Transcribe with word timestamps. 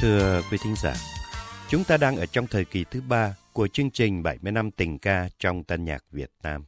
Thưa 0.00 0.42
quý 0.50 0.58
thính 0.64 0.74
giả, 0.76 0.94
chúng 1.68 1.84
ta 1.84 1.96
đang 1.96 2.16
ở 2.16 2.26
trong 2.26 2.46
thời 2.46 2.64
kỳ 2.64 2.84
thứ 2.90 3.00
ba 3.00 3.36
của 3.52 3.68
chương 3.68 3.90
trình 3.90 4.22
70 4.22 4.52
năm 4.52 4.70
tình 4.70 4.98
ca 4.98 5.28
trong 5.38 5.64
tân 5.64 5.84
nhạc 5.84 6.04
Việt 6.10 6.30
Nam, 6.42 6.64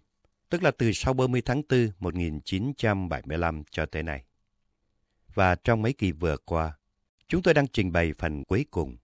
tức 0.48 0.62
là 0.62 0.70
từ 0.70 0.92
sau 0.92 1.14
30 1.14 1.42
tháng 1.44 1.62
4 1.68 1.90
1975 1.98 3.62
cho 3.70 3.86
tới 3.86 4.02
nay. 4.02 4.24
Và 5.34 5.54
trong 5.54 5.82
mấy 5.82 5.92
kỳ 5.92 6.12
vừa 6.12 6.36
qua, 6.36 6.72
chúng 7.28 7.42
tôi 7.42 7.54
đang 7.54 7.66
trình 7.68 7.92
bày 7.92 8.12
phần 8.18 8.44
cuối 8.44 8.66
cùng. 8.70 8.96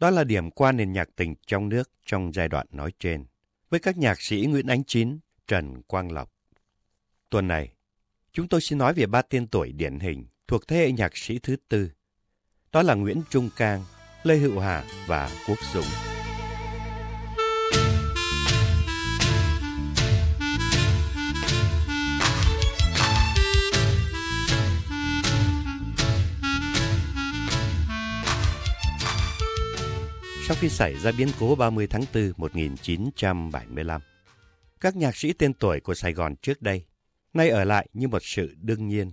Đó 0.00 0.10
là 0.10 0.24
điểm 0.24 0.50
qua 0.50 0.72
nền 0.72 0.92
nhạc 0.92 1.08
tình 1.16 1.34
trong 1.46 1.68
nước 1.68 1.90
trong 2.06 2.32
giai 2.34 2.48
đoạn 2.48 2.66
nói 2.70 2.92
trên, 2.98 3.24
với 3.68 3.80
các 3.80 3.98
nhạc 3.98 4.20
sĩ 4.20 4.46
Nguyễn 4.46 4.66
Ánh 4.66 4.84
Chín, 4.84 5.18
Trần 5.46 5.82
Quang 5.82 6.12
Lộc. 6.12 6.32
Tuần 7.30 7.48
này, 7.48 7.72
chúng 8.32 8.48
tôi 8.48 8.60
xin 8.60 8.78
nói 8.78 8.94
về 8.94 9.06
ba 9.06 9.22
tên 9.22 9.46
tuổi 9.46 9.72
điển 9.72 9.98
hình 9.98 10.26
thuộc 10.48 10.68
thế 10.68 10.76
hệ 10.76 10.92
nhạc 10.92 11.16
sĩ 11.16 11.38
thứ 11.38 11.56
tư. 11.68 11.90
Đó 12.72 12.82
là 12.82 12.94
Nguyễn 12.94 13.22
Trung 13.30 13.50
Cang, 13.56 13.84
Lê 14.22 14.36
Hữu 14.36 14.58
Hà 14.58 14.84
và 15.06 15.30
Quốc 15.48 15.58
Dũng. 15.74 15.84
Sau 30.46 30.56
khi 30.60 30.68
xảy 30.68 30.94
ra 30.94 31.12
biến 31.18 31.28
cố 31.40 31.54
30 31.54 31.86
tháng 31.86 32.02
4 32.14 32.32
1975, 32.36 34.00
các 34.80 34.96
nhạc 34.96 35.16
sĩ 35.16 35.32
tên 35.32 35.54
tuổi 35.54 35.80
của 35.80 35.94
Sài 35.94 36.12
Gòn 36.12 36.36
trước 36.36 36.62
đây 36.62 36.84
nay 37.32 37.48
ở 37.48 37.64
lại 37.64 37.88
như 37.92 38.08
một 38.08 38.22
sự 38.22 38.54
đương 38.60 38.88
nhiên, 38.88 39.12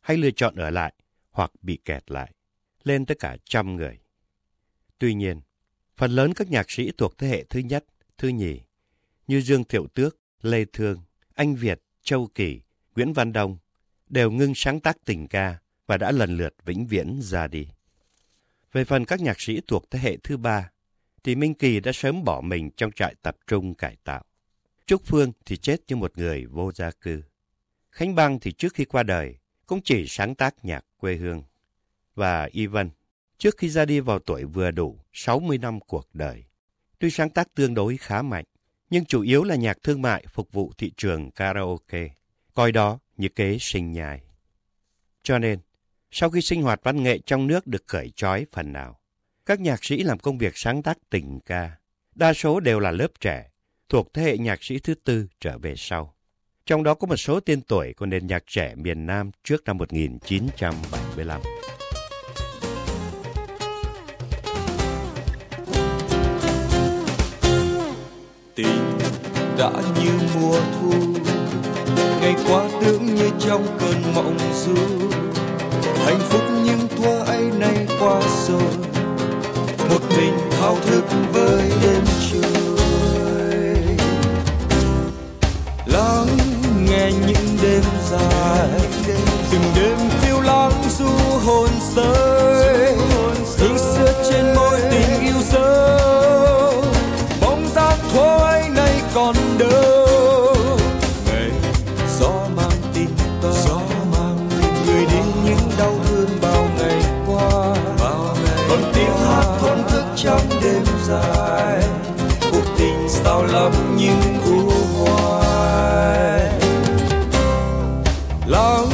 hay 0.00 0.16
lựa 0.16 0.30
chọn 0.30 0.54
ở 0.54 0.70
lại 0.70 0.94
hoặc 1.30 1.50
bị 1.62 1.78
kẹt 1.84 2.10
lại, 2.10 2.32
lên 2.88 3.06
tới 3.06 3.16
cả 3.20 3.36
trăm 3.44 3.76
người. 3.76 3.98
Tuy 4.98 5.14
nhiên, 5.14 5.40
phần 5.96 6.10
lớn 6.10 6.34
các 6.34 6.50
nhạc 6.50 6.70
sĩ 6.70 6.92
thuộc 6.98 7.18
thế 7.18 7.28
hệ 7.28 7.44
thứ 7.44 7.60
nhất, 7.60 7.84
thứ 8.18 8.28
nhì, 8.28 8.60
như 9.26 9.40
Dương 9.40 9.64
Thiệu 9.64 9.86
Tước, 9.94 10.16
Lê 10.42 10.64
Thương, 10.64 10.98
Anh 11.34 11.54
Việt, 11.54 11.82
Châu 12.02 12.26
Kỳ, 12.34 12.60
Nguyễn 12.94 13.12
Văn 13.12 13.32
Đông, 13.32 13.58
đều 14.08 14.30
ngưng 14.30 14.52
sáng 14.54 14.80
tác 14.80 14.96
tình 15.04 15.28
ca 15.28 15.58
và 15.86 15.96
đã 15.96 16.12
lần 16.12 16.36
lượt 16.36 16.54
vĩnh 16.64 16.86
viễn 16.86 17.20
ra 17.22 17.46
đi. 17.46 17.68
Về 18.72 18.84
phần 18.84 19.04
các 19.04 19.20
nhạc 19.20 19.40
sĩ 19.40 19.60
thuộc 19.66 19.90
thế 19.90 19.98
hệ 19.98 20.16
thứ 20.16 20.36
ba, 20.36 20.70
thì 21.24 21.34
Minh 21.34 21.54
Kỳ 21.54 21.80
đã 21.80 21.92
sớm 21.92 22.24
bỏ 22.24 22.40
mình 22.40 22.70
trong 22.76 22.92
trại 22.92 23.14
tập 23.22 23.36
trung 23.46 23.74
cải 23.74 23.96
tạo. 24.04 24.24
Trúc 24.86 25.02
Phương 25.06 25.32
thì 25.44 25.56
chết 25.56 25.80
như 25.88 25.96
một 25.96 26.18
người 26.18 26.46
vô 26.46 26.72
gia 26.72 26.90
cư. 26.90 27.22
Khánh 27.90 28.14
Bang 28.14 28.40
thì 28.40 28.52
trước 28.52 28.74
khi 28.74 28.84
qua 28.84 29.02
đời 29.02 29.38
cũng 29.66 29.80
chỉ 29.84 30.06
sáng 30.08 30.34
tác 30.34 30.64
nhạc 30.64 30.84
quê 30.96 31.16
hương. 31.16 31.42
Và 32.18 32.48
Ivan, 32.52 32.90
trước 33.38 33.56
khi 33.58 33.68
ra 33.68 33.84
đi 33.84 34.00
vào 34.00 34.18
tuổi 34.18 34.44
vừa 34.44 34.70
đủ 34.70 35.00
60 35.12 35.58
năm 35.58 35.80
cuộc 35.80 36.08
đời, 36.12 36.44
tuy 36.98 37.10
sáng 37.10 37.30
tác 37.30 37.54
tương 37.54 37.74
đối 37.74 37.96
khá 37.96 38.22
mạnh, 38.22 38.44
nhưng 38.90 39.04
chủ 39.04 39.22
yếu 39.22 39.44
là 39.44 39.54
nhạc 39.54 39.78
thương 39.82 40.02
mại 40.02 40.24
phục 40.32 40.52
vụ 40.52 40.72
thị 40.78 40.92
trường 40.96 41.30
karaoke, 41.30 42.08
coi 42.54 42.72
đó 42.72 42.98
như 43.16 43.28
kế 43.28 43.56
sinh 43.60 43.92
nhai. 43.92 44.20
Cho 45.22 45.38
nên, 45.38 45.58
sau 46.10 46.30
khi 46.30 46.40
sinh 46.40 46.62
hoạt 46.62 46.80
văn 46.82 47.02
nghệ 47.02 47.18
trong 47.26 47.46
nước 47.46 47.66
được 47.66 47.86
cởi 47.86 48.12
trói 48.16 48.46
phần 48.52 48.72
nào, 48.72 49.00
các 49.46 49.60
nhạc 49.60 49.84
sĩ 49.84 50.02
làm 50.02 50.18
công 50.18 50.38
việc 50.38 50.52
sáng 50.56 50.82
tác 50.82 50.98
tình 51.10 51.40
ca, 51.40 51.70
đa 52.14 52.34
số 52.34 52.60
đều 52.60 52.80
là 52.80 52.90
lớp 52.90 53.08
trẻ, 53.20 53.50
thuộc 53.88 54.14
thế 54.14 54.22
hệ 54.22 54.38
nhạc 54.38 54.64
sĩ 54.64 54.78
thứ 54.78 54.94
tư 54.94 55.26
trở 55.40 55.58
về 55.58 55.74
sau. 55.76 56.14
Trong 56.66 56.82
đó 56.82 56.94
có 56.94 57.06
một 57.06 57.16
số 57.16 57.40
tên 57.40 57.60
tuổi 57.60 57.94
của 57.94 58.06
nền 58.06 58.26
nhạc 58.26 58.44
trẻ 58.46 58.74
miền 58.74 59.06
Nam 59.06 59.30
trước 59.44 59.64
năm 59.64 59.78
1975. 59.78 61.40
Đã 69.58 69.70
như 70.02 70.10
mùa 70.34 70.56
thu. 70.80 70.92
Ngày 72.20 72.34
qua 72.48 72.64
tưởng 72.80 73.14
như 73.14 73.30
trong 73.40 73.66
cơn 73.80 74.14
mộng 74.14 74.38
du. 74.64 74.74
Hạnh 76.04 76.20
phúc 76.20 76.42
nhưng 76.64 76.88
thua 76.96 77.24
ấy 77.24 77.50
nay 77.58 77.86
qua 78.00 78.20
rồi. 78.48 78.72
Một 79.90 80.00
mình 80.16 80.38
thao 80.60 80.76
thức 80.86 81.04
với 81.32 81.70
đêm 81.82 82.04
trôi. 82.32 82.78
Lắng 85.86 86.36
nghe 86.90 87.12
những 87.26 87.58
đêm 87.62 87.82
dài. 88.10 88.80
Từng 89.50 89.62
đêm 89.76 89.98
phiêu 90.20 90.40
lãng 90.40 90.82
du 90.98 91.08
hồn 91.44 91.68
sơi. 91.94 92.57
Lắng 118.48 118.88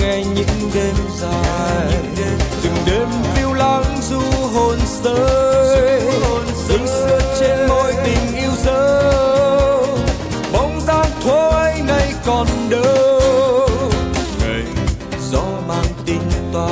nghe 0.00 0.24
những 0.34 0.70
đêm 0.74 0.94
dài. 1.20 1.92
Từng 2.62 2.74
đêm 2.86 3.08
phiêu 3.34 3.52
lãng 3.52 3.98
du 4.02 4.20
hồn 4.54 4.78
sơi 4.86 6.00
tình 6.68 6.86
xưa 6.86 7.20
trên 7.40 7.68
môi 7.68 7.94
tình 8.04 8.36
yêu 8.36 8.50
dấu 8.64 9.86
bóng 10.52 10.80
dáng 10.86 11.10
thôi 11.20 11.72
nay 11.86 12.12
còn 12.26 12.46
đâu 12.70 13.68
ngày 14.40 14.64
gió 15.30 15.42
mang 15.68 15.86
tin 16.06 16.20
toa. 16.52 16.70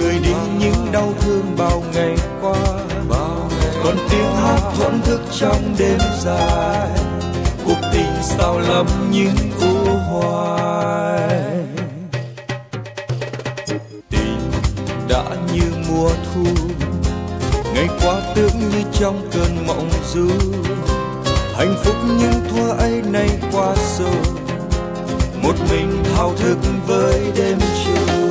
Người 0.00 0.18
đi 0.18 0.34
những 0.58 0.92
đau 0.92 1.12
thương 1.20 1.56
bao 1.58 1.82
ngày 1.94 2.16
qua. 2.42 2.54
Còn 3.84 3.96
tiếng 4.10 4.34
hát 4.36 4.60
thổn 4.78 5.00
thức 5.04 5.20
trong 5.40 5.74
đêm 5.78 5.98
dài. 6.24 6.88
Cuộc 7.64 7.78
tình 7.92 8.12
sao 8.22 8.58
lắm 8.58 8.86
những 9.10 9.36
u 9.60 9.79
hoài. 10.10 11.44
Tình 14.10 14.50
đã 15.08 15.24
như 15.54 15.62
mùa 15.88 16.10
thu, 16.34 16.44
ngày 17.74 17.88
qua 18.02 18.20
tưởng 18.34 18.58
như 18.58 18.82
trong 18.92 19.30
cơn 19.32 19.66
mộng 19.66 19.90
du 20.14 20.28
hạnh 21.56 21.74
phúc 21.84 21.94
nhưng 22.18 22.32
thua 22.50 22.70
ấy 22.70 23.02
nay 23.12 23.28
qua 23.52 23.74
rồi 23.98 24.40
một 25.42 25.54
mình 25.70 26.02
thao 26.14 26.32
thức 26.36 26.58
với 26.86 27.20
đêm 27.36 27.58
trôi. 27.84 28.30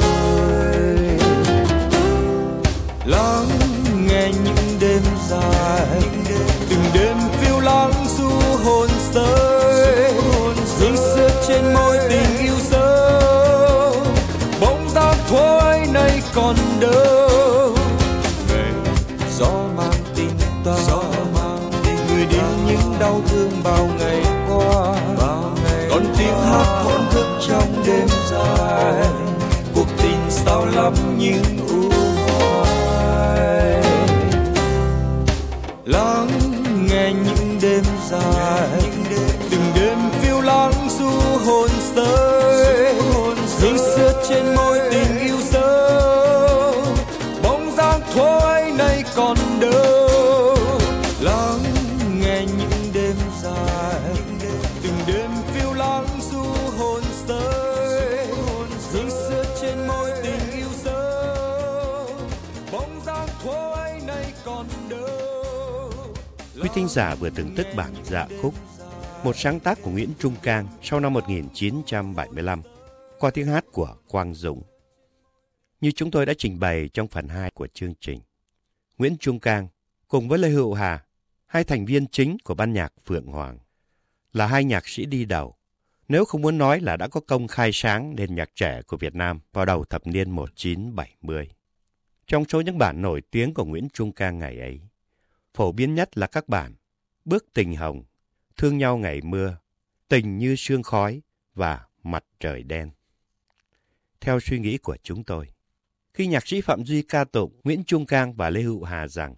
Lắng 3.06 3.48
nghe 4.08 4.32
những 4.46 4.80
đêm 4.80 5.02
dài, 5.30 6.02
từng 6.70 6.84
đêm 6.94 7.18
phiêu 7.42 7.60
lãng 7.60 7.94
du 8.18 8.30
hồn 8.64 8.90
sơi 9.14 9.59
đâu 16.80 17.76
ngày 18.48 18.74
gió 19.38 19.52
mang 19.78 19.94
tình 20.16 20.30
ta. 20.66 20.72
Gió 20.88 21.04
mang 21.34 21.72
tình 21.84 21.98
người 22.08 22.26
đi 22.26 22.38
những 22.68 22.94
đau 23.00 23.22
thương 23.30 23.52
bao 23.64 23.90
ngày 24.00 24.24
qua. 24.50 24.96
Còn 25.90 26.06
tiếng 26.18 26.42
hát 26.42 26.84
thổn 26.84 27.02
thức 27.12 27.26
trong 27.48 27.84
đêm 27.86 28.08
dài. 28.32 29.04
Cuộc 29.76 29.88
tình 29.98 30.20
sao 30.30 30.66
lắm 30.66 30.94
nhưng 31.18 31.69
Quý 66.62 66.70
thính 66.74 66.88
giả 66.88 67.16
vừa 67.16 67.30
thưởng 67.30 67.56
thức 67.56 67.68
bản 67.76 67.94
dạ 68.04 68.28
khúc, 68.42 68.54
một 69.24 69.36
sáng 69.36 69.60
tác 69.60 69.82
của 69.82 69.92
Nguyễn 69.92 70.10
Trung 70.20 70.36
Cang 70.44 70.68
sau 70.82 71.00
năm 71.00 71.14
1975, 71.14 72.62
qua 73.20 73.32
tiếng 73.32 73.48
hát 73.48 73.66
của 73.72 73.96
Quang 74.08 74.34
Dũng. 74.34 74.64
Như 75.82 75.92
chúng 75.92 76.12
tôi 76.12 76.26
đã 76.26 76.34
trình 76.38 76.60
bày 76.60 76.90
trong 76.94 77.08
phần 77.08 77.28
2 77.28 77.52
của 77.52 77.68
chương 77.68 77.94
trình, 78.00 78.20
Nguyễn 78.98 79.18
Trung 79.18 79.40
Cang 79.40 79.68
cùng 80.08 80.28
với 80.28 80.40
Lê 80.40 80.50
Hữu 80.50 80.74
Hà, 80.74 81.06
hai 81.46 81.64
thành 81.64 81.86
viên 81.86 82.08
chính 82.08 82.38
của 82.44 82.54
ban 82.54 82.74
nhạc 82.74 82.94
Phượng 83.06 83.26
Hoàng, 83.26 83.60
là 84.34 84.48
hai 84.48 84.64
nhạc 84.64 84.88
sĩ 84.88 85.06
đi 85.06 85.26
đầu. 85.26 85.56
Nếu 86.08 86.26
không 86.26 86.42
muốn 86.42 86.58
nói 86.58 86.80
là 86.80 86.98
đã 86.98 87.08
có 87.08 87.20
công 87.20 87.48
khai 87.48 87.70
sáng 87.74 88.16
nền 88.16 88.36
nhạc 88.36 88.50
trẻ 88.56 88.82
của 88.82 88.98
Việt 88.98 89.16
Nam 89.16 89.40
vào 89.54 89.66
đầu 89.66 89.84
thập 89.84 90.08
niên 90.08 90.32
1970. 90.32 91.50
Trong 92.28 92.46
số 92.46 92.62
những 92.62 92.78
bản 92.78 93.02
nổi 93.02 93.22
tiếng 93.32 93.54
của 93.54 93.66
Nguyễn 93.66 93.88
Trung 93.94 94.12
Cang 94.12 94.40
ngày 94.40 94.60
ấy, 94.60 94.80
phổ 95.54 95.72
biến 95.72 95.96
nhất 95.96 96.18
là 96.18 96.28
các 96.28 96.50
bản 96.50 96.76
Bước 97.26 97.46
tình 97.54 97.76
hồng, 97.76 98.04
Thương 98.58 98.78
nhau 98.78 98.98
ngày 98.98 99.22
mưa, 99.22 99.58
Tình 100.08 100.38
như 100.38 100.56
sương 100.56 100.84
khói 100.84 101.22
và 101.54 101.86
Mặt 102.04 102.24
trời 102.40 102.64
đen. 102.64 102.92
Theo 104.22 104.40
suy 104.40 104.60
nghĩ 104.60 104.78
của 104.78 104.98
chúng 105.04 105.24
tôi, 105.24 105.48
khi 106.14 106.28
nhạc 106.28 106.48
sĩ 106.48 106.62
Phạm 106.62 106.84
Duy 106.84 107.02
ca 107.02 107.24
tụng 107.24 107.60
Nguyễn 107.64 107.84
Trung 107.84 108.06
Cang 108.06 108.34
và 108.34 108.50
Lê 108.50 108.62
Hữu 108.62 108.84
Hà 108.84 109.08
rằng 109.08 109.36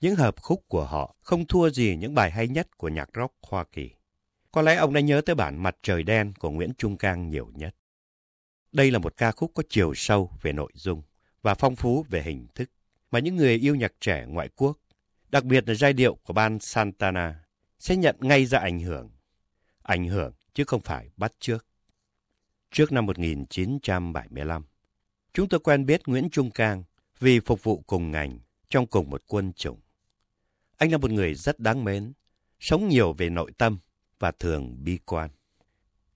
những 0.00 0.16
hợp 0.16 0.42
khúc 0.42 0.64
của 0.68 0.84
họ 0.84 1.16
không 1.20 1.46
thua 1.46 1.70
gì 1.70 1.96
những 1.96 2.14
bài 2.14 2.30
hay 2.30 2.48
nhất 2.48 2.78
của 2.78 2.88
nhạc 2.88 3.08
rock 3.14 3.34
Hoa 3.42 3.64
Kỳ. 3.72 3.90
Có 4.52 4.62
lẽ 4.62 4.74
ông 4.74 4.92
đã 4.92 5.00
nhớ 5.00 5.20
tới 5.20 5.34
bản 5.34 5.62
Mặt 5.62 5.76
trời 5.82 6.02
đen 6.02 6.32
của 6.38 6.50
Nguyễn 6.50 6.72
Trung 6.78 6.96
Cang 6.96 7.30
nhiều 7.30 7.50
nhất. 7.54 7.74
Đây 8.72 8.90
là 8.90 8.98
một 8.98 9.16
ca 9.16 9.32
khúc 9.32 9.52
có 9.54 9.62
chiều 9.68 9.94
sâu 9.94 10.30
về 10.42 10.52
nội 10.52 10.72
dung 10.74 11.02
và 11.42 11.54
phong 11.54 11.76
phú 11.76 12.06
về 12.08 12.22
hình 12.22 12.46
thức 12.54 12.70
mà 13.10 13.18
những 13.18 13.36
người 13.36 13.54
yêu 13.54 13.74
nhạc 13.74 13.92
trẻ 14.00 14.24
ngoại 14.28 14.48
quốc, 14.56 14.78
đặc 15.28 15.44
biệt 15.44 15.68
là 15.68 15.74
giai 15.74 15.92
điệu 15.92 16.14
của 16.14 16.32
ban 16.32 16.58
Santana, 16.58 17.44
sẽ 17.78 17.96
nhận 17.96 18.16
ngay 18.20 18.46
ra 18.46 18.58
ảnh 18.58 18.80
hưởng. 18.80 19.10
Ảnh 19.82 20.08
hưởng 20.08 20.32
chứ 20.54 20.64
không 20.66 20.80
phải 20.80 21.10
bắt 21.16 21.32
trước. 21.38 21.66
Trước 22.70 22.92
năm 22.92 23.06
1975, 23.06 24.64
chúng 25.32 25.48
tôi 25.48 25.60
quen 25.60 25.86
biết 25.86 26.00
Nguyễn 26.06 26.30
Trung 26.30 26.50
Cang 26.50 26.84
vì 27.20 27.40
phục 27.40 27.62
vụ 27.62 27.84
cùng 27.86 28.10
ngành 28.10 28.38
trong 28.68 28.86
cùng 28.86 29.10
một 29.10 29.22
quân 29.26 29.52
chủng. 29.52 29.80
Anh 30.76 30.92
là 30.92 30.98
một 30.98 31.10
người 31.10 31.34
rất 31.34 31.60
đáng 31.60 31.84
mến, 31.84 32.12
sống 32.60 32.88
nhiều 32.88 33.12
về 33.12 33.30
nội 33.30 33.52
tâm 33.58 33.78
và 34.18 34.30
thường 34.30 34.84
bi 34.84 34.98
quan. 35.04 35.30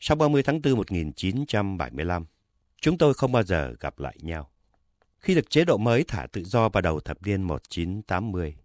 Sau 0.00 0.16
30 0.16 0.42
tháng 0.42 0.62
4 0.62 0.76
1975, 0.76 2.26
chúng 2.80 2.98
tôi 2.98 3.14
không 3.14 3.32
bao 3.32 3.42
giờ 3.42 3.74
gặp 3.80 3.98
lại 3.98 4.16
nhau. 4.20 4.50
Khi 5.18 5.34
được 5.34 5.50
chế 5.50 5.64
độ 5.64 5.76
mới 5.76 6.04
thả 6.08 6.26
tự 6.32 6.44
do 6.44 6.68
vào 6.68 6.80
đầu 6.80 7.00
thập 7.00 7.22
niên 7.22 7.42
1980, 7.42 8.56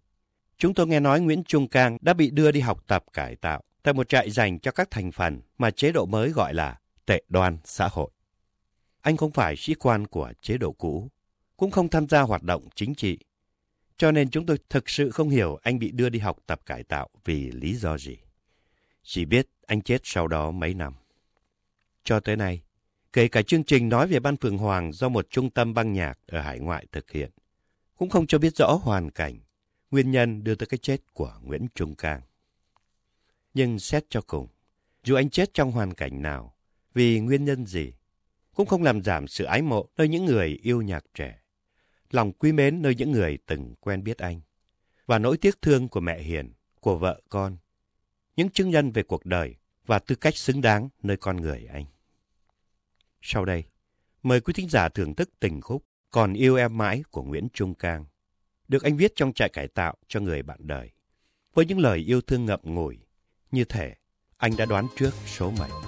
chúng 0.58 0.74
tôi 0.74 0.86
nghe 0.86 1.00
nói 1.00 1.20
Nguyễn 1.20 1.44
Trung 1.44 1.68
Cang 1.68 1.98
đã 2.00 2.14
bị 2.14 2.30
đưa 2.30 2.50
đi 2.50 2.60
học 2.60 2.84
tập 2.86 3.04
cải 3.12 3.36
tạo 3.36 3.62
tại 3.82 3.94
một 3.94 4.08
trại 4.08 4.30
dành 4.30 4.58
cho 4.58 4.70
các 4.70 4.90
thành 4.90 5.12
phần 5.12 5.40
mà 5.58 5.70
chế 5.70 5.92
độ 5.92 6.06
mới 6.06 6.30
gọi 6.30 6.54
là 6.54 6.78
tệ 7.06 7.22
đoan 7.28 7.58
xã 7.64 7.88
hội. 7.88 8.10
Anh 9.00 9.16
không 9.16 9.30
phải 9.30 9.56
sĩ 9.56 9.74
quan 9.74 10.06
của 10.06 10.32
chế 10.40 10.58
độ 10.58 10.72
cũ, 10.72 11.10
cũng 11.56 11.70
không 11.70 11.88
tham 11.88 12.08
gia 12.08 12.20
hoạt 12.20 12.42
động 12.42 12.68
chính 12.74 12.94
trị. 12.94 13.18
Cho 13.96 14.12
nên 14.12 14.30
chúng 14.30 14.46
tôi 14.46 14.58
thực 14.70 14.88
sự 14.90 15.10
không 15.10 15.28
hiểu 15.28 15.58
anh 15.62 15.78
bị 15.78 15.90
đưa 15.90 16.08
đi 16.08 16.18
học 16.18 16.38
tập 16.46 16.60
cải 16.66 16.84
tạo 16.84 17.08
vì 17.24 17.50
lý 17.50 17.74
do 17.74 17.98
gì. 17.98 18.16
Chỉ 19.02 19.24
biết 19.24 19.48
anh 19.66 19.82
chết 19.82 20.00
sau 20.04 20.28
đó 20.28 20.50
mấy 20.50 20.74
năm. 20.74 20.94
Cho 22.04 22.20
tới 22.20 22.36
nay, 22.36 22.62
kể 23.12 23.28
cả 23.28 23.42
chương 23.42 23.64
trình 23.64 23.88
nói 23.88 24.06
về 24.06 24.20
Ban 24.20 24.36
phường 24.36 24.58
Hoàng 24.58 24.92
do 24.92 25.08
một 25.08 25.26
trung 25.30 25.50
tâm 25.50 25.74
băng 25.74 25.92
nhạc 25.92 26.18
ở 26.26 26.40
hải 26.40 26.58
ngoại 26.58 26.86
thực 26.92 27.10
hiện, 27.10 27.30
cũng 27.96 28.10
không 28.10 28.26
cho 28.26 28.38
biết 28.38 28.56
rõ 28.56 28.72
hoàn 28.82 29.10
cảnh, 29.10 29.38
nguyên 29.90 30.10
nhân 30.10 30.44
đưa 30.44 30.54
tới 30.54 30.66
cái 30.66 30.78
chết 30.78 31.14
của 31.14 31.34
Nguyễn 31.42 31.66
Trung 31.74 31.94
Cang. 31.94 32.20
Nhưng 33.54 33.78
xét 33.78 34.04
cho 34.08 34.20
cùng, 34.20 34.48
dù 35.04 35.14
anh 35.14 35.30
chết 35.30 35.54
trong 35.54 35.72
hoàn 35.72 35.94
cảnh 35.94 36.22
nào, 36.22 36.54
vì 36.94 37.20
nguyên 37.20 37.44
nhân 37.44 37.66
gì, 37.66 37.92
cũng 38.54 38.66
không 38.66 38.82
làm 38.82 39.02
giảm 39.02 39.28
sự 39.28 39.44
ái 39.44 39.62
mộ 39.62 39.88
nơi 39.96 40.08
những 40.08 40.24
người 40.24 40.58
yêu 40.62 40.82
nhạc 40.82 41.04
trẻ, 41.14 41.38
lòng 42.10 42.32
quý 42.32 42.52
mến 42.52 42.82
nơi 42.82 42.94
những 42.94 43.12
người 43.12 43.38
từng 43.46 43.74
quen 43.80 44.04
biết 44.04 44.18
anh, 44.18 44.40
và 45.06 45.18
nỗi 45.18 45.36
tiếc 45.36 45.62
thương 45.62 45.88
của 45.88 46.00
mẹ 46.00 46.22
Hiền, 46.22 46.52
của 46.80 46.98
vợ 46.98 47.22
con, 47.28 47.56
những 48.36 48.50
chứng 48.50 48.70
nhân 48.70 48.92
về 48.92 49.02
cuộc 49.02 49.26
đời 49.26 49.54
và 49.86 49.98
tư 49.98 50.14
cách 50.14 50.36
xứng 50.36 50.60
đáng 50.60 50.88
nơi 51.02 51.16
con 51.16 51.36
người 51.36 51.66
anh. 51.72 51.84
Sau 53.22 53.44
đây, 53.44 53.64
mời 54.22 54.40
quý 54.40 54.52
thính 54.52 54.68
giả 54.68 54.88
thưởng 54.88 55.14
thức 55.14 55.30
tình 55.40 55.60
khúc 55.60 55.84
Còn 56.10 56.32
yêu 56.32 56.56
em 56.56 56.78
mãi 56.78 57.02
của 57.10 57.22
Nguyễn 57.22 57.48
Trung 57.52 57.74
Cang, 57.74 58.04
được 58.68 58.82
anh 58.82 58.96
viết 58.96 59.12
trong 59.16 59.32
trại 59.32 59.48
cải 59.48 59.68
tạo 59.68 59.94
cho 60.08 60.20
người 60.20 60.42
bạn 60.42 60.58
đời, 60.60 60.90
với 61.54 61.66
những 61.66 61.78
lời 61.78 61.98
yêu 61.98 62.20
thương 62.20 62.44
ngậm 62.44 62.60
ngùi, 62.62 62.98
như 63.50 63.64
thể 63.64 63.94
anh 64.36 64.56
đã 64.56 64.64
đoán 64.64 64.86
trước 64.96 65.10
số 65.26 65.50
mệnh. 65.50 65.87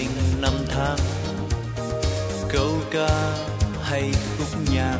hát 0.81 0.95
câu 2.49 2.71
ca 2.91 3.35
hay 3.83 4.11
khúc 4.37 4.47
nhạc. 4.73 4.97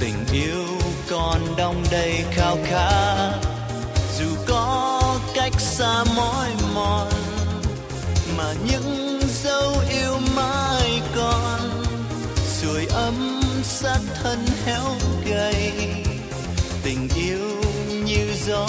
Tình 0.00 0.14
yêu 0.32 0.64
còn 1.10 1.40
đong 1.56 1.84
đầy 1.90 2.24
khao 2.30 2.58
khát. 2.64 3.32
Dù 4.18 4.26
có 4.46 5.00
cách 5.34 5.52
xa 5.60 6.04
mỏi 6.16 6.50
mòn, 6.74 7.12
mà 8.38 8.54
những 8.70 9.20
dấu 9.42 9.74
yêu 9.90 10.18
mãi 10.36 11.00
còn. 11.16 11.84
Sưởi 12.46 12.86
ấm 12.86 13.42
sát 13.64 14.00
thân 14.22 14.46
héo 14.64 14.96
gầy. 15.26 15.72
Tình 16.82 17.08
yêu 17.16 17.62
như 18.04 18.34
gió 18.46 18.68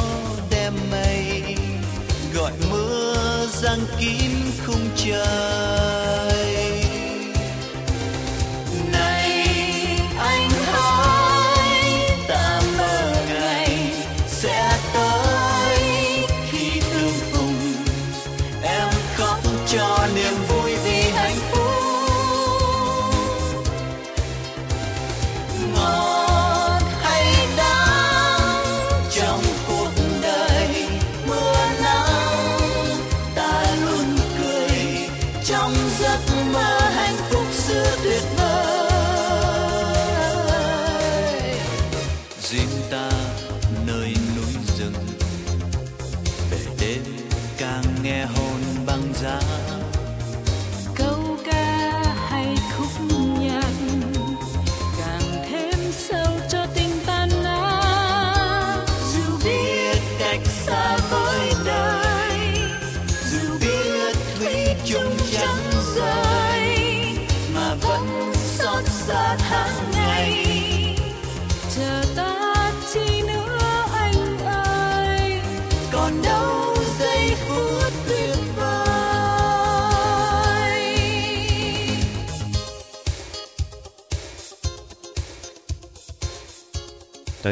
giăng 3.61 3.85
kín 3.99 4.31
khung 4.65 4.89
trời 4.95 6.32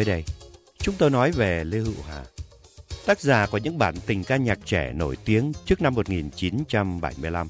Tới 0.01 0.05
đây, 0.05 0.23
chúng 0.77 0.95
tôi 0.97 1.09
nói 1.09 1.31
về 1.31 1.63
Lê 1.63 1.77
Hữu 1.77 2.03
Hà, 2.07 2.23
tác 3.05 3.19
giả 3.19 3.47
của 3.51 3.57
những 3.57 3.77
bản 3.77 3.95
tình 4.05 4.23
ca 4.23 4.37
nhạc 4.37 4.59
trẻ 4.65 4.93
nổi 4.93 5.17
tiếng 5.25 5.51
trước 5.65 5.81
năm 5.81 5.93
1975 5.93 7.47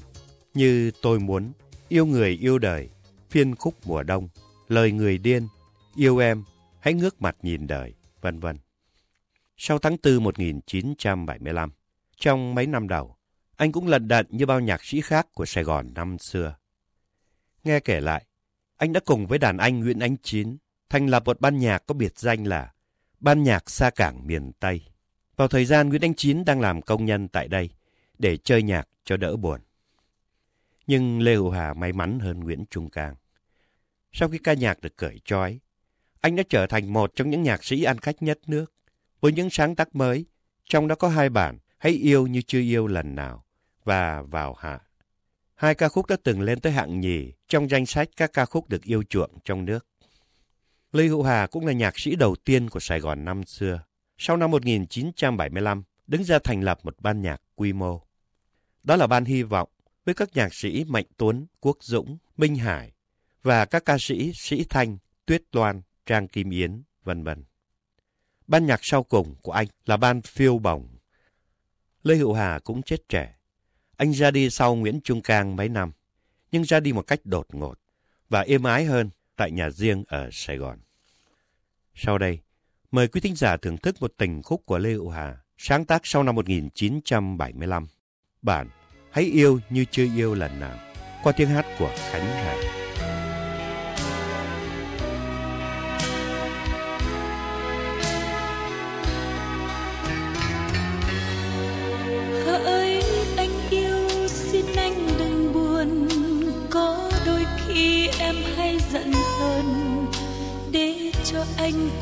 như 0.54 0.90
Tôi 1.02 1.18
Muốn, 1.18 1.52
Yêu 1.88 2.06
Người 2.06 2.30
Yêu 2.30 2.58
Đời, 2.58 2.88
Phiên 3.30 3.54
Khúc 3.54 3.74
Mùa 3.86 4.02
Đông, 4.02 4.28
Lời 4.68 4.92
Người 4.92 5.18
Điên, 5.18 5.48
Yêu 5.96 6.18
Em, 6.18 6.44
Hãy 6.80 6.94
Ngước 6.94 7.22
Mặt 7.22 7.36
Nhìn 7.42 7.66
Đời, 7.66 7.94
vân 8.20 8.40
vân. 8.40 8.56
Sau 9.56 9.78
tháng 9.78 9.96
4 10.02 10.24
1975, 10.24 11.72
trong 12.16 12.54
mấy 12.54 12.66
năm 12.66 12.88
đầu, 12.88 13.16
anh 13.56 13.72
cũng 13.72 13.88
lận 13.88 14.08
đận 14.08 14.26
như 14.30 14.46
bao 14.46 14.60
nhạc 14.60 14.84
sĩ 14.84 15.00
khác 15.00 15.26
của 15.34 15.46
Sài 15.46 15.64
Gòn 15.64 15.94
năm 15.94 16.18
xưa. 16.18 16.56
Nghe 17.64 17.80
kể 17.80 18.00
lại, 18.00 18.26
anh 18.76 18.92
đã 18.92 19.00
cùng 19.04 19.26
với 19.26 19.38
đàn 19.38 19.56
anh 19.56 19.80
Nguyễn 19.80 19.98
Ánh 19.98 20.16
Chín 20.22 20.56
thành 20.92 21.06
lập 21.06 21.22
một 21.26 21.40
ban 21.40 21.58
nhạc 21.58 21.86
có 21.86 21.94
biệt 21.94 22.18
danh 22.18 22.46
là 22.46 22.72
Ban 23.20 23.42
nhạc 23.42 23.70
xa 23.70 23.90
cảng 23.90 24.26
miền 24.26 24.52
Tây. 24.60 24.80
Vào 25.36 25.48
thời 25.48 25.64
gian 25.64 25.88
Nguyễn 25.88 26.02
Anh 26.02 26.14
Chín 26.14 26.44
đang 26.44 26.60
làm 26.60 26.82
công 26.82 27.04
nhân 27.04 27.28
tại 27.28 27.48
đây 27.48 27.70
để 28.18 28.36
chơi 28.36 28.62
nhạc 28.62 28.88
cho 29.04 29.16
đỡ 29.16 29.36
buồn. 29.36 29.60
Nhưng 30.86 31.20
Lê 31.20 31.34
Hữu 31.34 31.50
Hà 31.50 31.74
may 31.74 31.92
mắn 31.92 32.18
hơn 32.18 32.40
Nguyễn 32.40 32.64
Trung 32.70 32.90
Cang. 32.90 33.14
Sau 34.12 34.28
khi 34.28 34.38
ca 34.38 34.52
nhạc 34.52 34.80
được 34.80 34.96
cởi 34.96 35.20
trói, 35.24 35.60
anh 36.20 36.36
đã 36.36 36.42
trở 36.48 36.66
thành 36.66 36.92
một 36.92 37.12
trong 37.14 37.30
những 37.30 37.42
nhạc 37.42 37.64
sĩ 37.64 37.82
ăn 37.82 37.98
khách 37.98 38.22
nhất 38.22 38.38
nước 38.46 38.72
với 39.20 39.32
những 39.32 39.50
sáng 39.50 39.74
tác 39.74 39.94
mới, 39.94 40.26
trong 40.64 40.88
đó 40.88 40.94
có 40.94 41.08
hai 41.08 41.28
bản 41.28 41.58
Hãy 41.78 41.92
yêu 41.92 42.26
như 42.26 42.42
chưa 42.46 42.60
yêu 42.60 42.86
lần 42.86 43.14
nào 43.14 43.44
và 43.84 44.22
Vào 44.22 44.54
hạ. 44.54 44.80
Hai 45.54 45.74
ca 45.74 45.88
khúc 45.88 46.06
đã 46.06 46.16
từng 46.24 46.40
lên 46.40 46.60
tới 46.60 46.72
hạng 46.72 47.00
nhì 47.00 47.32
trong 47.48 47.70
danh 47.70 47.86
sách 47.86 48.08
các 48.16 48.32
ca 48.32 48.44
khúc 48.44 48.68
được 48.68 48.82
yêu 48.82 49.02
chuộng 49.02 49.38
trong 49.44 49.64
nước. 49.64 49.86
Lê 50.92 51.06
Hữu 51.06 51.22
Hà 51.22 51.46
cũng 51.46 51.66
là 51.66 51.72
nhạc 51.72 51.98
sĩ 51.98 52.16
đầu 52.16 52.36
tiên 52.44 52.70
của 52.70 52.80
Sài 52.80 53.00
Gòn 53.00 53.24
năm 53.24 53.44
xưa. 53.44 53.82
Sau 54.18 54.36
năm 54.36 54.50
1975, 54.50 55.82
đứng 56.06 56.24
ra 56.24 56.38
thành 56.44 56.62
lập 56.62 56.78
một 56.82 57.00
ban 57.00 57.22
nhạc 57.22 57.42
quy 57.54 57.72
mô. 57.72 58.00
Đó 58.82 58.96
là 58.96 59.06
ban 59.06 59.24
hy 59.24 59.42
vọng 59.42 59.68
với 60.04 60.14
các 60.14 60.28
nhạc 60.34 60.54
sĩ 60.54 60.84
Mạnh 60.84 61.04
Tuấn, 61.16 61.46
Quốc 61.60 61.76
Dũng, 61.80 62.18
Minh 62.36 62.56
Hải 62.56 62.92
và 63.42 63.64
các 63.64 63.84
ca 63.84 63.96
sĩ 64.00 64.32
Sĩ 64.34 64.64
Thanh, 64.64 64.98
Tuyết 65.26 65.42
Loan, 65.52 65.82
Trang 66.06 66.28
Kim 66.28 66.50
Yến, 66.50 66.82
vân 67.04 67.24
vân. 67.24 67.44
Ban 68.46 68.66
nhạc 68.66 68.80
sau 68.82 69.02
cùng 69.02 69.34
của 69.42 69.52
anh 69.52 69.66
là 69.86 69.96
ban 69.96 70.22
Phiêu 70.22 70.58
Bồng. 70.58 70.88
Lê 72.02 72.14
Hữu 72.14 72.32
Hà 72.32 72.58
cũng 72.64 72.82
chết 72.82 73.08
trẻ. 73.08 73.34
Anh 73.96 74.12
ra 74.12 74.30
đi 74.30 74.50
sau 74.50 74.74
Nguyễn 74.74 75.00
Trung 75.04 75.22
Cang 75.22 75.56
mấy 75.56 75.68
năm, 75.68 75.92
nhưng 76.52 76.62
ra 76.62 76.80
đi 76.80 76.92
một 76.92 77.06
cách 77.06 77.20
đột 77.24 77.54
ngột 77.54 77.78
và 78.28 78.40
êm 78.40 78.62
ái 78.62 78.84
hơn 78.84 79.10
tại 79.36 79.50
nhà 79.50 79.70
riêng 79.70 80.04
ở 80.08 80.28
Sài 80.32 80.56
Gòn. 80.56 80.78
Sau 81.94 82.18
đây, 82.18 82.38
mời 82.90 83.08
quý 83.08 83.20
thính 83.20 83.36
giả 83.36 83.56
thưởng 83.56 83.76
thức 83.76 83.96
một 84.00 84.12
tình 84.16 84.42
khúc 84.42 84.66
của 84.66 84.78
Lê 84.78 84.90
Hữu 84.90 85.10
Hà, 85.10 85.36
sáng 85.58 85.84
tác 85.84 86.00
sau 86.04 86.22
năm 86.22 86.34
1975. 86.34 87.86
Bản 88.42 88.68
Hãy 89.10 89.24
yêu 89.24 89.60
như 89.70 89.84
chưa 89.90 90.06
yêu 90.16 90.34
lần 90.34 90.60
nào, 90.60 90.78
qua 91.22 91.32
tiếng 91.32 91.48
hát 91.48 91.66
của 91.78 91.94
Khánh 92.10 92.26
Hà. 92.26 92.81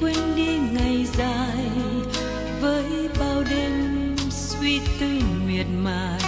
Quên 0.01 0.37
đi 0.37 0.59
ngày 0.73 1.07
dài 1.19 1.67
với 2.61 2.85
bao 3.21 3.43
đêm 3.51 4.17
suy 4.31 4.81
tư 5.01 5.07
miệt 5.47 5.67
mài. 5.77 6.21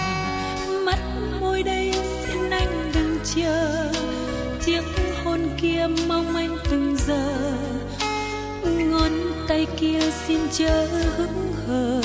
Mắt 0.85 0.99
môi 1.41 1.63
đây 1.63 1.93
xin 2.27 2.51
anh 2.51 2.91
đừng 2.95 3.19
chờ, 3.35 3.93
chiếc 4.65 4.83
hôn 5.25 5.41
kia 5.61 5.87
mong 6.09 6.37
anh 6.37 6.59
từng 6.71 6.97
giờ. 7.07 7.35
Ngón 8.65 9.13
tay 9.49 9.67
kia 9.81 10.01
xin 10.27 10.41
chớ 10.53 10.87
hững 11.17 11.53
hờ, 11.67 12.03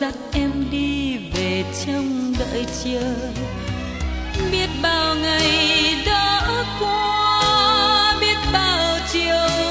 dắt 0.00 0.14
em 0.32 0.50
đi 0.70 1.16
về 1.34 1.64
trong 1.86 2.34
đợi 2.38 2.66
chờ. 2.84 3.14
Biết 4.52 4.68
bao 4.82 5.14
ngày 5.14 5.94
đã 6.06 6.48
qua, 6.80 8.16
biết 8.20 8.36
bao 8.52 8.98
chiều 9.12 9.61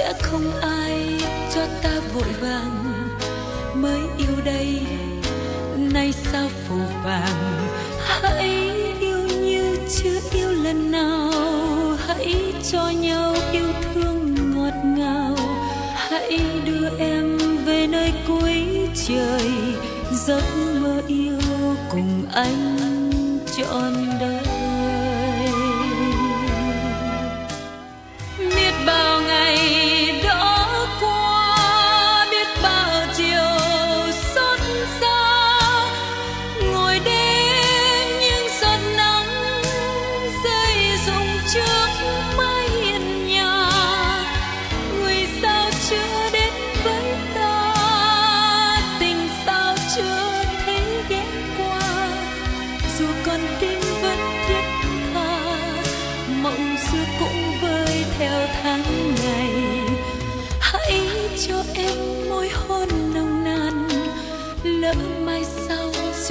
sẽ 0.00 0.12
không 0.22 0.60
ai 0.60 1.20
cho 1.54 1.60
ta 1.82 2.00
vội 2.14 2.28
vàng. 2.40 2.84
Mới 3.74 4.00
yêu 4.18 4.36
đây, 4.44 4.80
nay 5.76 6.12
sao 6.12 6.48
phù 6.68 6.76
vàng? 7.04 7.68
Hãy 7.98 8.50
yêu 9.00 9.18
như 9.42 9.76
chưa 9.96 10.20
yêu 10.32 10.52
lần 10.52 10.90
nào. 10.90 11.30
Hãy 12.06 12.52
cho 12.72 12.90
nhau 12.90 13.34
yêu 13.52 13.68
thương 13.94 14.34
ngọt 14.54 14.74
ngào. 14.84 15.36
Hãy 15.94 16.40
đưa 16.64 16.88
em 16.98 17.38
về 17.64 17.86
nơi 17.86 18.12
cuối 18.28 18.88
trời. 19.08 19.50
Giấc 20.26 20.44
mơ 20.82 21.02
yêu 21.06 21.38
cùng 21.90 22.24
anh 22.32 22.78
trọn 23.56 23.92
đời. 24.20 24.49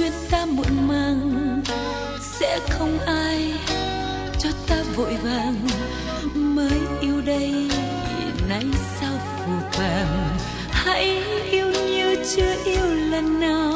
Duyên 0.00 0.12
ta 0.30 0.46
muộn 0.46 0.88
màng, 0.88 1.62
sẽ 2.20 2.60
không 2.70 2.98
ai 3.06 3.52
cho 4.38 4.48
ta 4.66 4.76
vội 4.96 5.16
vàng. 5.22 5.66
Mới 6.34 6.78
yêu 7.00 7.20
đây, 7.26 7.70
nay 8.48 8.64
sao 9.00 9.12
phù 9.38 9.52
phàng? 9.72 10.38
Hãy 10.70 11.22
yêu 11.50 11.66
như 11.70 12.16
chưa 12.36 12.54
yêu 12.64 12.86
lần 13.10 13.40
nào. 13.40 13.74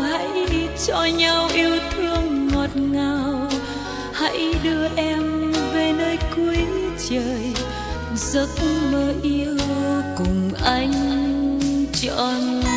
Hãy 0.00 0.48
cho 0.86 1.04
nhau 1.04 1.48
yêu 1.54 1.78
thương 1.90 2.48
ngọt 2.48 2.76
ngào. 2.76 3.50
Hãy 4.12 4.54
đưa 4.62 4.88
em 4.96 5.52
về 5.72 5.92
nơi 5.98 6.18
cuối 6.36 6.66
trời, 7.10 7.52
giấc 8.16 8.48
mơ 8.92 9.14
yêu 9.22 9.56
cùng 10.18 10.50
anh 10.64 10.92
trọn 11.92 12.69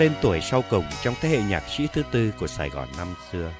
tên 0.00 0.12
tuổi 0.22 0.40
sau 0.40 0.62
cùng 0.70 0.84
trong 1.02 1.14
thế 1.20 1.28
hệ 1.28 1.42
nhạc 1.42 1.62
sĩ 1.68 1.86
thứ 1.92 2.02
tư 2.12 2.32
của 2.40 2.46
Sài 2.46 2.68
Gòn 2.68 2.88
năm 2.98 3.14
xưa. 3.32 3.54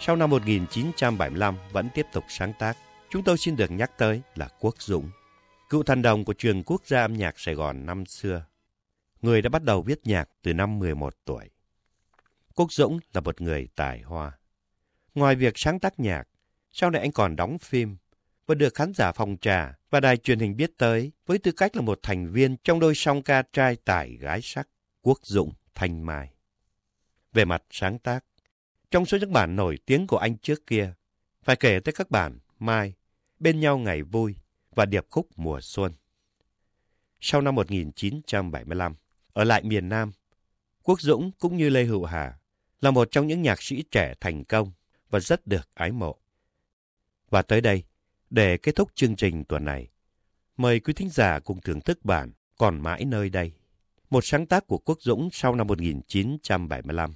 Sau 0.00 0.16
năm 0.16 0.30
1975 0.30 1.56
vẫn 1.72 1.88
tiếp 1.94 2.06
tục 2.12 2.24
sáng 2.28 2.52
tác, 2.58 2.76
chúng 3.10 3.24
tôi 3.24 3.38
xin 3.38 3.56
được 3.56 3.70
nhắc 3.70 3.98
tới 3.98 4.22
là 4.34 4.48
Quốc 4.60 4.74
Dũng, 4.82 5.10
cựu 5.68 5.82
thần 5.82 6.02
đồng 6.02 6.24
của 6.24 6.32
trường 6.32 6.62
quốc 6.62 6.82
gia 6.86 7.00
âm 7.00 7.12
nhạc 7.12 7.38
Sài 7.38 7.54
Gòn 7.54 7.86
năm 7.86 8.06
xưa. 8.06 8.46
Người 9.22 9.42
đã 9.42 9.50
bắt 9.50 9.62
đầu 9.62 9.82
viết 9.82 10.00
nhạc 10.04 10.28
từ 10.42 10.54
năm 10.54 10.78
11 10.78 11.14
tuổi. 11.24 11.50
Quốc 12.54 12.72
Dũng 12.72 12.98
là 13.14 13.20
một 13.20 13.40
người 13.40 13.68
tài 13.76 14.00
hoa. 14.00 14.32
Ngoài 15.14 15.34
việc 15.34 15.52
sáng 15.56 15.80
tác 15.80 16.00
nhạc, 16.00 16.28
sau 16.72 16.90
này 16.90 17.00
anh 17.00 17.12
còn 17.12 17.36
đóng 17.36 17.58
phim 17.58 17.96
và 18.46 18.54
được 18.54 18.74
khán 18.74 18.92
giả 18.94 19.12
phòng 19.12 19.36
trà 19.40 19.74
và 19.90 20.00
đài 20.00 20.16
truyền 20.16 20.38
hình 20.38 20.56
biết 20.56 20.78
tới 20.78 21.12
với 21.26 21.38
tư 21.38 21.52
cách 21.52 21.76
là 21.76 21.82
một 21.82 21.98
thành 22.02 22.32
viên 22.32 22.56
trong 22.64 22.80
đôi 22.80 22.94
song 22.94 23.22
ca 23.22 23.42
trai 23.52 23.76
tài 23.84 24.16
gái 24.20 24.40
sắc 24.42 24.68
Quốc 25.02 25.18
Dũng 25.22 25.52
Thanh 25.74 26.06
Mai. 26.06 26.34
Về 27.32 27.44
mặt 27.44 27.62
sáng 27.70 27.98
tác, 27.98 28.24
trong 28.90 29.06
số 29.06 29.18
những 29.18 29.32
bản 29.32 29.56
nổi 29.56 29.78
tiếng 29.86 30.06
của 30.06 30.16
anh 30.16 30.38
trước 30.38 30.66
kia, 30.66 30.94
phải 31.42 31.56
kể 31.56 31.80
tới 31.80 31.92
các 31.92 32.10
bản 32.10 32.38
Mai, 32.58 32.94
Bên 33.38 33.60
nhau 33.60 33.78
ngày 33.78 34.02
vui 34.02 34.36
và 34.74 34.86
Điệp 34.86 35.06
khúc 35.10 35.28
mùa 35.36 35.60
xuân. 35.60 35.92
Sau 37.20 37.40
năm 37.40 37.54
1975, 37.54 38.94
ở 39.32 39.44
lại 39.44 39.62
miền 39.62 39.88
Nam, 39.88 40.12
Quốc 40.82 41.00
Dũng 41.00 41.30
cũng 41.38 41.56
như 41.56 41.68
Lê 41.68 41.84
Hữu 41.84 42.04
Hà 42.04 42.38
là 42.80 42.90
một 42.90 43.08
trong 43.10 43.26
những 43.26 43.42
nhạc 43.42 43.62
sĩ 43.62 43.84
trẻ 43.90 44.14
thành 44.20 44.44
công 44.44 44.72
và 45.10 45.20
rất 45.20 45.46
được 45.46 45.68
ái 45.74 45.92
mộ. 45.92 46.18
Và 47.30 47.42
tới 47.42 47.60
đây, 47.60 47.84
để 48.30 48.56
kết 48.56 48.74
thúc 48.74 48.90
chương 48.94 49.16
trình 49.16 49.44
tuần 49.44 49.64
này, 49.64 49.88
mời 50.56 50.80
quý 50.80 50.92
thính 50.92 51.10
giả 51.10 51.38
cùng 51.38 51.60
thưởng 51.60 51.80
thức 51.80 52.04
bản 52.04 52.32
Còn 52.58 52.80
mãi 52.80 53.04
nơi 53.04 53.30
đây. 53.30 53.52
Một 54.14 54.24
sáng 54.24 54.46
tác 54.46 54.66
của 54.66 54.78
Quốc 54.78 54.98
Dũng 55.00 55.28
sau 55.32 55.54
năm 55.54 55.66
1975 55.66 57.14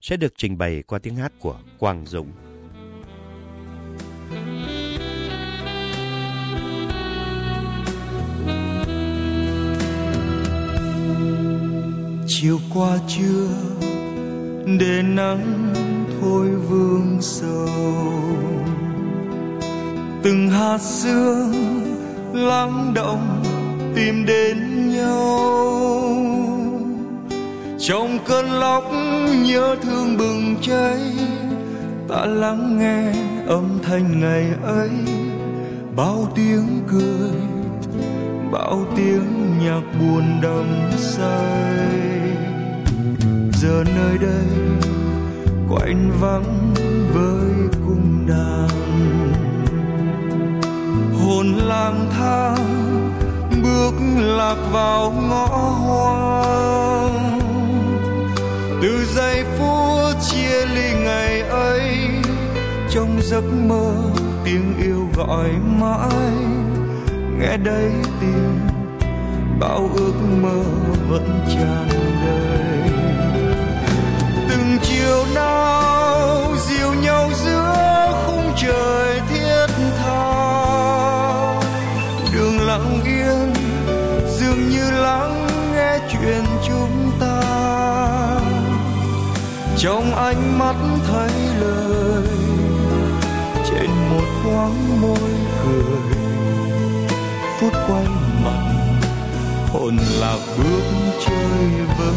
sẽ 0.00 0.16
được 0.16 0.32
trình 0.36 0.58
bày 0.58 0.82
qua 0.82 0.98
tiếng 0.98 1.16
hát 1.16 1.32
của 1.40 1.60
Quang 1.78 2.06
Dũng. 2.06 2.32
chiều 12.26 12.58
qua 12.74 12.98
trưa, 13.08 13.48
để 14.78 15.02
nắng 15.02 15.72
thôi 16.20 16.48
vương 16.48 17.18
sầu 17.20 17.68
từng 20.22 20.50
hạt 20.50 20.78
sương 20.78 21.52
lắng 22.32 22.92
động 22.94 23.42
tìm 23.96 24.24
đến 24.26 24.88
nhau 24.90 26.07
trong 27.88 28.18
cơn 28.26 28.50
lốc 28.50 28.84
nhớ 29.44 29.76
thương 29.82 30.16
bừng 30.16 30.56
cháy, 30.62 31.00
ta 32.08 32.24
lắng 32.24 32.78
nghe 32.78 33.12
âm 33.46 33.78
thanh 33.82 34.20
ngày 34.20 34.46
ấy. 34.62 34.90
Bao 35.96 36.28
tiếng 36.34 36.80
cười, 36.88 37.40
bao 38.52 38.84
tiếng 38.96 39.58
nhạc 39.64 39.82
buồn 40.00 40.24
đầm 40.42 40.90
say. 40.96 41.68
Giờ 43.52 43.84
nơi 43.96 44.18
đây, 44.18 44.78
quạnh 45.68 46.10
vắng 46.20 46.74
với 47.14 47.68
cung 47.86 48.26
đàn. 48.28 48.68
Hồn 51.20 51.46
lang 51.54 52.06
thang 52.18 52.66
bước 53.62 53.92
lạc 54.18 54.56
vào 54.72 55.10
ngõ 55.28 55.46
hoang 55.46 56.67
trong 63.18 63.26
giấc 63.26 63.44
mơ, 63.68 63.94
tiếng 64.44 64.74
yêu 64.82 65.08
gọi 65.16 65.48
mãi. 65.80 66.32
Nghe 67.38 67.56
đây 67.56 67.92
tim 68.20 68.60
bao 69.60 69.90
ước 69.96 70.12
mơ 70.42 70.62
vẫn 71.08 71.40
tràn 71.54 71.88
đầy. 72.24 72.90
Từng 74.48 74.78
chiều 74.82 75.24
nào 75.34 76.44
dìu 76.68 76.94
nhau 76.94 77.30
giữa 77.44 78.12
khung 78.26 78.52
trời 78.56 79.20
thiết 79.28 79.66
tha 79.98 80.34
đường 82.34 82.60
lặng 82.60 83.00
yên, 83.04 83.52
dường 84.38 84.68
như 84.70 84.90
lắng 84.90 85.46
nghe 85.72 85.98
chuyện 86.12 86.44
chúng 86.68 87.10
ta. 87.20 87.42
Trong 89.76 90.14
ánh 90.14 90.58
mắt 90.58 90.76
thấy 91.08 91.47
thoáng 94.48 95.00
môi 95.00 95.30
cười. 95.64 96.00
Phút 97.60 97.72
quay 97.88 98.06
mặt, 98.44 98.60
hồn 99.72 99.96
lạc 100.20 100.38
bước 100.58 100.82
chơi 101.26 101.68
vơi. 101.98 102.14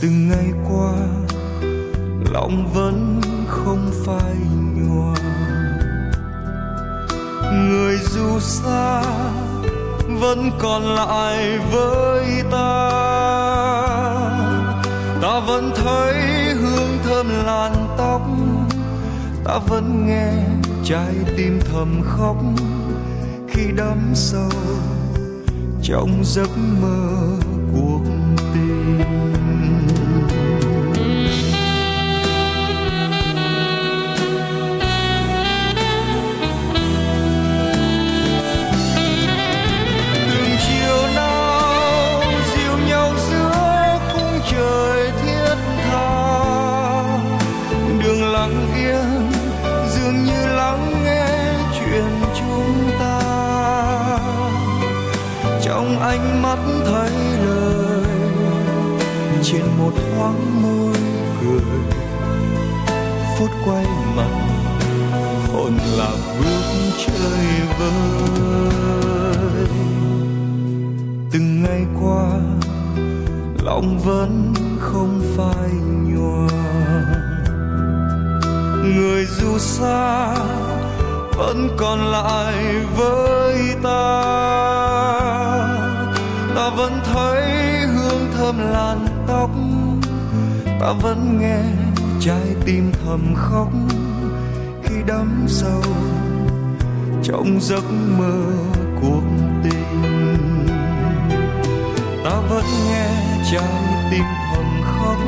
Từng 0.00 0.28
ngày 0.28 0.52
qua, 0.68 0.92
lòng 2.32 2.70
vẫn 2.74 3.20
không 3.48 3.90
phai 4.06 4.36
nhòa. 4.74 5.14
Người 7.52 7.98
dù 7.98 8.40
xa 8.40 9.02
vẫn 10.20 10.50
còn 10.58 10.82
lại 10.82 11.58
với 11.72 12.24
ta. 12.50 12.90
Ta 15.22 15.40
vẫn 15.46 15.72
thấy 15.76 16.14
hương 16.54 16.98
thơm 17.04 17.26
lan 17.46 17.77
ta 19.48 19.58
vẫn 19.58 20.06
nghe 20.06 20.32
trái 20.84 21.14
tim 21.36 21.60
thầm 21.72 22.02
khóc 22.04 22.36
khi 23.48 23.62
đắm 23.76 23.98
sâu 24.14 24.50
trong 25.82 26.24
giấc 26.24 26.50
mơ 26.82 27.38
cuộc 27.72 28.02
tình. 28.54 29.47
Trong 55.88 56.00
ánh 56.00 56.42
mắt 56.42 56.58
thấy 56.84 57.10
lời 57.46 58.04
trên 59.42 59.62
một 59.78 59.92
thoáng 59.96 60.62
môi 60.62 60.94
cười. 61.42 61.80
Phút 63.38 63.50
quay 63.64 63.86
mặt, 64.16 64.30
hồn 65.52 65.72
là 65.96 66.10
bước 66.38 66.62
chơi 66.98 67.46
vơi. 67.78 69.66
Từng 71.32 71.62
ngày 71.62 71.86
qua, 72.00 72.30
lòng 73.64 73.98
vẫn 73.98 74.54
không 74.80 75.20
phai 75.36 75.70
nhòa. 76.04 76.48
Người 78.84 79.26
dù 79.26 79.58
xa 79.58 80.34
vẫn 81.36 81.68
còn 81.76 82.12
lại 82.12 82.74
với 82.96 83.74
ta 83.82 85.37
vẫn 86.78 87.00
thấy 87.04 87.42
hương 87.86 88.30
thơm 88.36 88.58
làn 88.58 89.06
tóc. 89.26 89.50
Ta 90.80 90.92
vẫn 91.02 91.38
nghe 91.40 91.60
trái 92.20 92.54
tim 92.64 92.92
thầm 93.04 93.34
khóc 93.36 93.68
khi 94.82 94.94
đắm 95.06 95.44
sâu 95.48 95.82
trong 97.22 97.60
giấc 97.60 97.84
mơ 98.18 98.42
cuộc 99.02 99.22
tình. 99.62 100.02
Ta 102.24 102.40
vẫn 102.48 102.64
nghe 102.88 103.08
trái 103.52 104.08
tim 104.10 104.24
thầm 104.52 104.82
khóc 104.82 105.18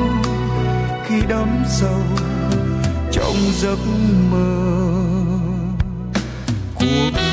khi 1.05 1.21
đắm 1.29 1.63
sâu 1.67 2.01
trong 3.11 3.35
giấc 3.61 3.79
mơ 4.31 4.55
cuộc 6.79 7.30